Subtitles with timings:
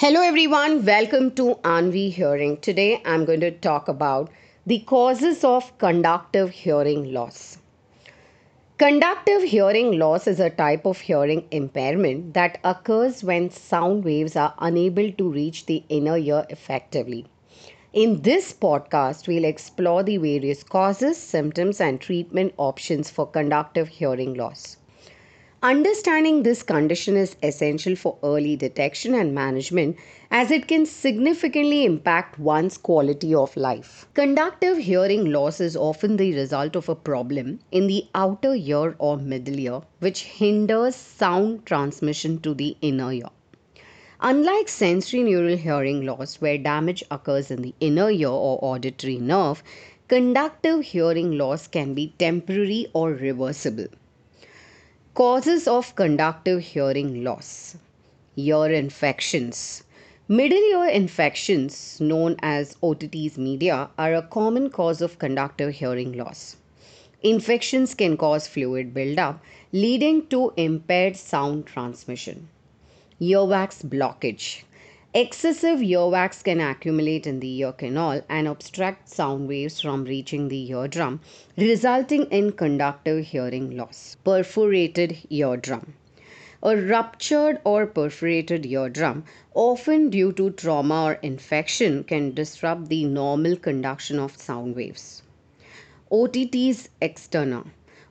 [0.00, 2.58] Hello everyone, welcome to Aanvii Hearing.
[2.58, 4.28] Today I'm going to talk about
[4.66, 7.56] the causes of conductive hearing loss.
[8.76, 14.52] Conductive hearing loss is a type of hearing impairment that occurs when sound waves are
[14.58, 17.24] unable to reach the inner ear effectively.
[17.94, 24.34] In this podcast, we'll explore the various causes, symptoms, and treatment options for conductive hearing
[24.34, 24.76] loss.
[25.62, 29.96] Understanding this condition is essential for early detection and management
[30.30, 34.06] as it can significantly impact one's quality of life.
[34.12, 39.16] Conductive hearing loss is often the result of a problem in the outer ear or
[39.16, 43.30] middle ear, which hinders sound transmission to the inner ear.
[44.20, 49.62] Unlike sensorineural hearing loss, where damage occurs in the inner ear or auditory nerve,
[50.06, 53.86] conductive hearing loss can be temporary or reversible.
[55.16, 57.78] Causes of conductive hearing loss
[58.36, 59.82] ear infections.
[60.28, 66.58] Middle ear infections, known as otitis media, are a common cause of conductive hearing loss.
[67.22, 72.50] Infections can cause fluid buildup, leading to impaired sound transmission.
[73.18, 74.64] Earwax blockage.
[75.18, 80.68] Excessive earwax can accumulate in the ear canal and obstruct sound waves from reaching the
[80.70, 81.20] eardrum,
[81.56, 84.18] resulting in conductive hearing loss.
[84.26, 85.94] Perforated eardrum.
[86.62, 93.56] A ruptured or perforated eardrum, often due to trauma or infection, can disrupt the normal
[93.56, 95.22] conduction of sound waves.
[96.12, 97.64] Otitis externa,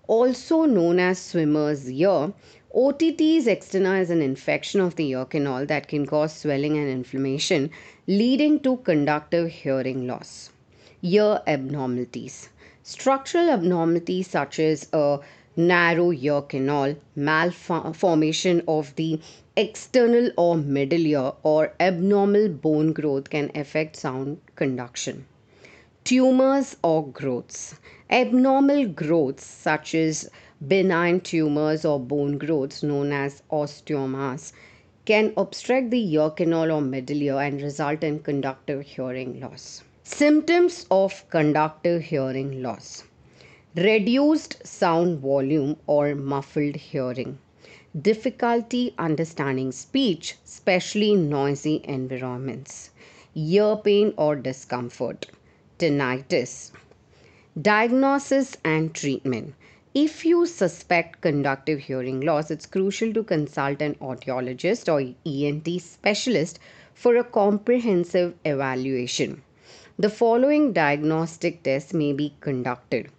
[0.08, 2.34] also known as swimmer's ear,
[2.78, 7.72] Otitis externa is an infection of the ear canal that can cause swelling and inflammation,
[8.06, 10.52] leading to conductive hearing loss.
[11.02, 12.50] Ear abnormalities.
[12.84, 15.20] Structural abnormalities such as a
[15.56, 19.22] narrow ear canal, malformation of the
[19.56, 25.26] external or middle ear, or abnormal bone growth can affect sound conduction.
[26.06, 27.80] Tumors or growths.
[28.12, 30.30] Abnormal growths such as
[30.68, 34.54] benign tumors or bone growths known as osteomas
[35.06, 39.84] can obstruct the ear canal or middle ear and result in conductive hearing loss.
[40.04, 43.04] Symptoms of conductive hearing loss
[43.76, 47.40] reduced sound volume or muffled hearing,
[48.00, 52.92] difficulty understanding speech, especially in noisy environments,
[53.34, 55.26] ear pain or discomfort,
[55.78, 56.72] tinnitus.
[57.62, 59.56] Diagnosis and treatment.
[59.94, 66.60] If you suspect conductive hearing loss, it's crucial to consult an audiologist or ENT specialist
[66.94, 69.42] for a comprehensive evaluation.
[70.00, 73.10] The following diagnostic tests may be conducted.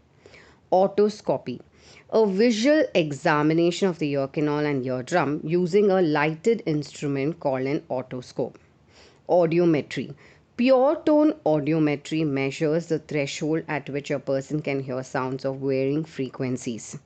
[0.73, 1.61] Otoscopy,
[2.11, 7.81] a visual examination of the ear canal and eardrum using a lighted instrument called an
[7.91, 8.57] otoscope,
[9.29, 10.15] audiometry
[10.59, 16.03] Pure tone audiometry measures the threshold at which a person can hear sounds of varying
[16.03, 16.99] frequencies.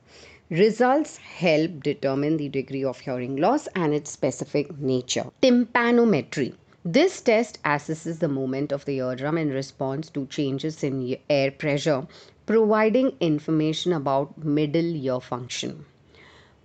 [0.49, 5.25] Results help determine the degree of hearing loss and its specific nature.
[5.41, 6.55] Tympanometry.
[6.85, 12.07] This test assesses the movement of the eardrum in response to changes in air pressure,
[12.45, 15.85] providing information about middle ear function.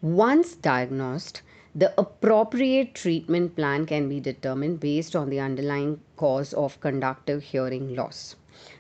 [0.03, 1.43] Once diagnosed,
[1.79, 7.95] the appropriate treatment plan can be determined based on the underlying cause of conductive hearing
[7.95, 8.35] loss.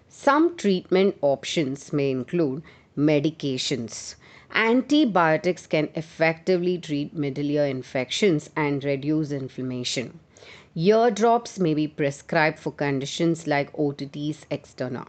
[0.09, 2.63] Some treatment options may include
[2.97, 4.15] medications.
[4.51, 10.19] Antibiotics can effectively treat middle ear infections and reduce inflammation.
[10.75, 15.07] Ear drops may be prescribed for conditions like otitis externa.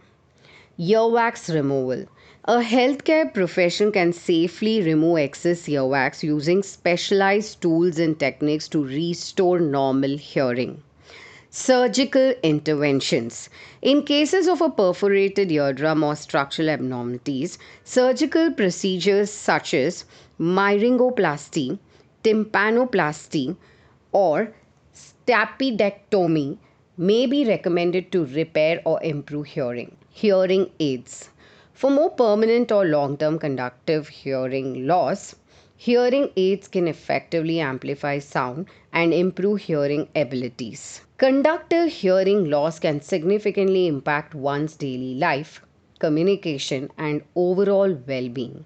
[0.79, 2.05] Earwax removal.
[2.45, 9.59] A healthcare profession can safely remove excess earwax using specialized tools and techniques to restore
[9.59, 10.83] normal hearing.
[11.49, 13.49] Surgical interventions.
[13.81, 20.05] In cases of a perforated eardrum or structural abnormalities, surgical procedures such as
[20.39, 21.79] myringoplasty,
[22.23, 23.57] tympanoplasty,
[24.11, 24.53] or
[24.93, 26.59] stapedectomy
[26.97, 29.97] may be recommended to repair or improve hearing.
[30.19, 31.29] Hearing aids.
[31.73, 35.35] For more permanent or long term conductive hearing loss,
[35.75, 41.01] hearing aids can effectively amplify sound and improve hearing abilities.
[41.19, 45.61] Conductive hearing loss can significantly impact one's daily life,
[45.99, 48.65] communication, and overall well being.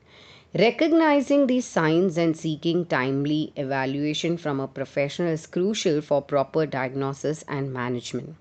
[0.57, 7.44] Recognizing these signs and seeking timely evaluation from a professional is crucial for proper diagnosis
[7.50, 8.36] and management.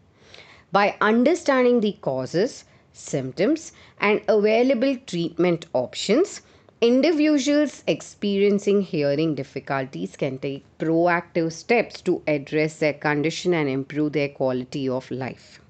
[0.71, 6.43] By understanding the causes, symptoms, and available treatment options,
[6.83, 14.31] Individuals experiencing hearing difficulties can take proactive steps to address their condition and improve their
[14.31, 15.61] quality of life.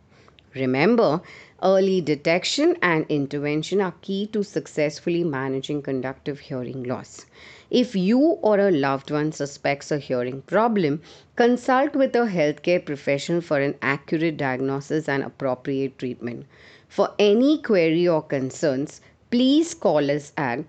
[0.55, 1.21] Remember,
[1.63, 7.27] early detection and intervention are key to successfully managing conductive hearing loss.
[7.71, 11.01] If you or a loved one suspects a hearing problem,
[11.37, 16.47] consult with a healthcare professional for an accurate diagnosis and appropriate treatment.
[16.89, 20.65] For any query or concerns, please call us at